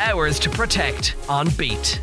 [0.00, 2.00] Ours to protect on Beat.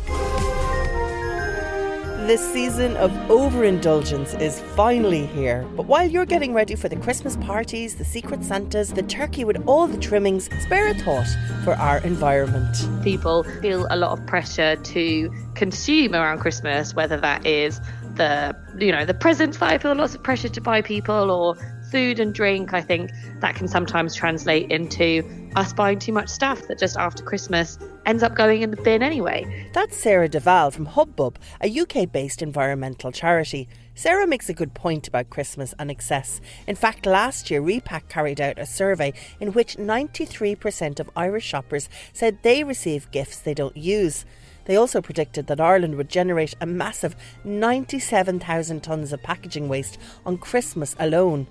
[2.26, 5.66] This season of overindulgence is finally here.
[5.76, 9.62] But while you're getting ready for the Christmas parties, the Secret Santas, the turkey with
[9.66, 11.28] all the trimmings, spare a thought
[11.64, 12.76] for our environment.
[13.02, 17.80] People feel a lot of pressure to consume around Christmas, whether that is
[18.16, 21.56] the you know the presents that I feel lots of pressure to buy people or
[21.90, 23.10] food and drink, I think
[23.40, 25.22] that can sometimes translate into
[25.56, 29.02] us buying too much stuff that just after Christmas ends up going in the bin
[29.02, 29.68] anyway.
[29.72, 33.68] That's Sarah Duval from Hubbub, a UK based environmental charity.
[33.94, 36.40] Sarah makes a good point about Christmas and excess.
[36.66, 41.88] In fact, last year, Repak carried out a survey in which 93% of Irish shoppers
[42.12, 44.26] said they receive gifts they don't use.
[44.66, 50.36] They also predicted that Ireland would generate a massive 97,000 tonnes of packaging waste on
[50.36, 51.46] Christmas alone.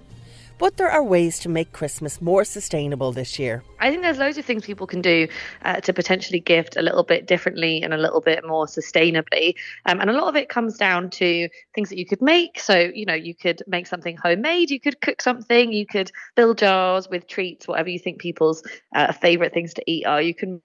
[0.57, 3.63] But there are ways to make Christmas more sustainable this year.
[3.79, 5.27] I think there's loads of things people can do
[5.63, 9.55] uh, to potentially gift a little bit differently and a little bit more sustainably.
[9.85, 12.59] Um, and a lot of it comes down to things that you could make.
[12.59, 16.53] So, you know, you could make something homemade, you could cook something, you could fill
[16.53, 18.63] jars with treats, whatever you think people's
[18.95, 20.21] uh, favorite things to eat are.
[20.21, 20.61] You can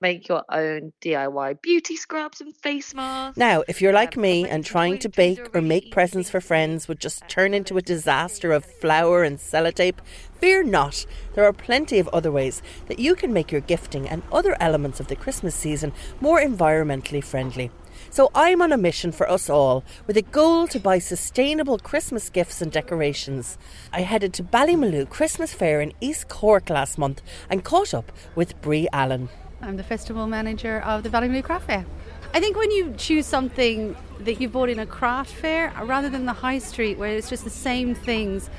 [0.00, 3.36] make your own DIY beauty scrubs and face masks.
[3.36, 7.00] Now, if you're like me and trying to bake or make presents for friends would
[7.00, 9.98] just turn into a disaster of flour and sellotape,
[10.40, 11.04] fear not.
[11.34, 15.00] There are plenty of other ways that you can make your gifting and other elements
[15.00, 17.70] of the Christmas season more environmentally friendly.
[18.10, 22.30] So I'm on a mission for us all with a goal to buy sustainable Christmas
[22.30, 23.58] gifts and decorations.
[23.92, 28.60] I headed to Ballymaloe Christmas Fair in East Cork last month and caught up with
[28.62, 29.28] Brie Allen.
[29.60, 31.84] I'm the festival manager of the Valley Ballymaloe Craft Fair.
[32.32, 36.26] I think when you choose something that you bought in a craft fair rather than
[36.26, 38.50] the high street where it's just the same things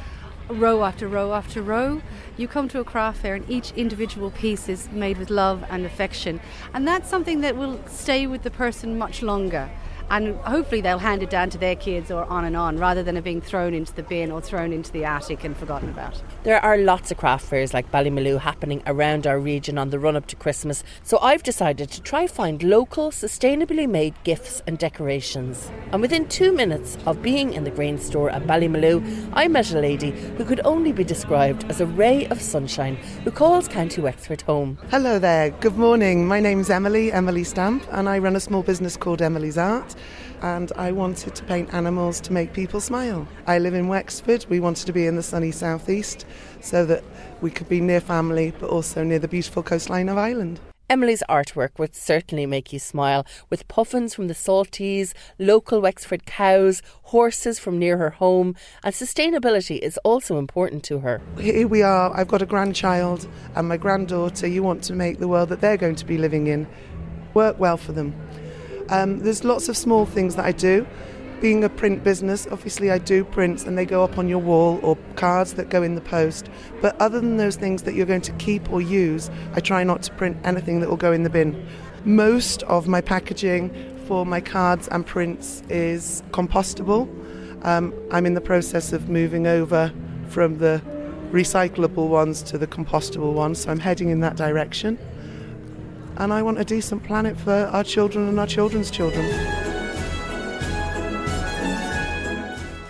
[0.49, 2.01] row after row after row,
[2.35, 5.85] you come to a craft fair and each individual piece is made with love and
[5.85, 6.41] affection.
[6.73, 9.69] And that's something that will stay with the person much longer
[10.09, 13.17] and hopefully they'll hand it down to their kids or on and on rather than
[13.17, 16.21] it being thrown into the bin or thrown into the attic and forgotten about.
[16.43, 20.15] There are lots of craft fairs like Ballymaloe happening around our region on the run
[20.15, 25.69] up to Christmas, so I've decided to try find local, sustainably made gifts and decorations.
[25.91, 29.79] And within two minutes of being in the grain store at Ballymaloe, I met a
[29.79, 34.41] lady who could only be described as a ray of sunshine who calls County Wexford
[34.41, 34.77] home.
[34.89, 36.27] Hello there, good morning.
[36.27, 39.95] My name's Emily, Emily Stamp, and I run a small business called Emily's Art
[40.41, 43.27] and I wanted to paint animals to make people smile.
[43.47, 44.45] I live in Wexford.
[44.49, 46.25] We wanted to be in the sunny southeast
[46.61, 47.03] so that
[47.41, 50.59] we could be near family but also near the beautiful coastline of Ireland.
[50.89, 56.81] Emily's artwork would certainly make you smile, with puffins from the Saltees, local Wexford cows,
[57.03, 61.21] horses from near her home, and sustainability is also important to her.
[61.37, 64.47] Here we are, I've got a grandchild and my granddaughter.
[64.47, 66.67] You want to make the world that they're going to be living in
[67.35, 68.15] work well for them.
[68.89, 70.85] Um, there's lots of small things that I do.
[71.41, 74.79] Being a print business, obviously I do prints and they go up on your wall
[74.83, 76.49] or cards that go in the post.
[76.81, 80.01] But other than those things that you're going to keep or use, I try not
[80.03, 81.65] to print anything that will go in the bin.
[82.03, 83.71] Most of my packaging
[84.07, 87.07] for my cards and prints is compostable.
[87.65, 89.93] Um, I'm in the process of moving over
[90.29, 90.81] from the
[91.31, 94.97] recyclable ones to the compostable ones, so I'm heading in that direction
[96.19, 99.25] and I want a decent planet for our children and our children's children.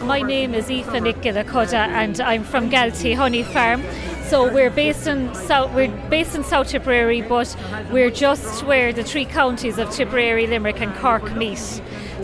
[0.01, 3.83] My name is Aoife Nicola and I'm from Galtee Honey Farm.
[4.23, 7.55] So we're based in South we're based in South Tipperary, but
[7.91, 11.81] we're just where the three counties of Tipperary, Limerick and Cork meet.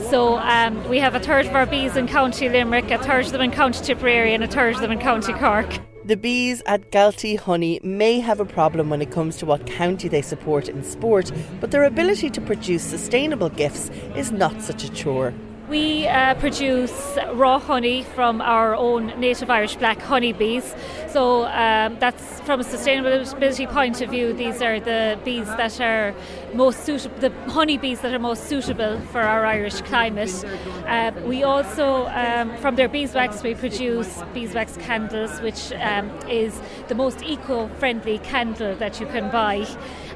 [0.10, 3.32] So um, we have a third of our bees in County Limerick, a third of
[3.32, 5.80] them in County Tipperary, and a third of them in County Cork.
[6.06, 10.08] The bees at Galtee Honey may have a problem when it comes to what county
[10.08, 14.92] they support in sport, but their ability to produce sustainable gifts is not such a
[14.92, 15.34] chore.
[15.70, 20.76] We uh, produce raw honey from our own native Irish black honeybees.
[21.10, 24.32] So um, that's from a sustainability point of view.
[24.34, 26.14] These are the bees that are
[26.54, 30.46] most suitable, the honeybees that are most suitable for our Irish climate.
[30.86, 36.96] Uh, we also, um, from their beeswax, we produce beeswax candles, which um, is the
[36.96, 39.66] most eco-friendly candle that you can buy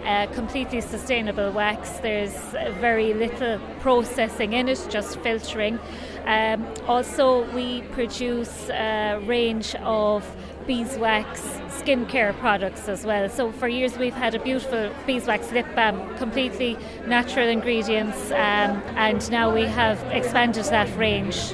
[0.06, 1.90] uh, completely sustainable wax.
[2.00, 2.36] There's
[2.80, 5.80] very little processing in it, just filtering.
[6.26, 10.26] Um, also, we produce a range of
[10.68, 13.28] beeswax skincare products as well.
[13.30, 19.32] So for years we've had a beautiful beeswax lip balm, completely natural ingredients, um, and
[19.32, 21.54] now we have expanded that range.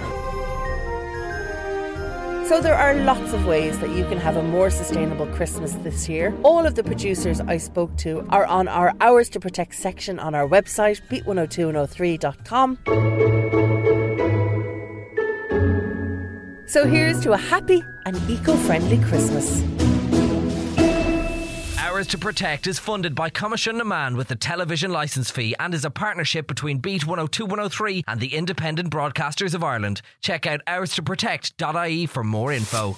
[2.48, 6.08] So there are lots of ways that you can have a more sustainable Christmas this
[6.08, 6.32] year.
[6.44, 10.36] All of the producers I spoke to are on our Ours to Protect section on
[10.36, 12.78] our website, beat102and03.com.
[16.68, 19.64] So here's to a happy and eco-friendly Christmas.
[22.06, 25.74] Ours to Protect is funded by Coimisiún na Meán with the television licence fee and
[25.74, 30.04] is a partnership between Beat 102 103 and the Independent Broadcasters of Ireland.
[30.22, 32.98] Check out ourstoprotect.ie for more info.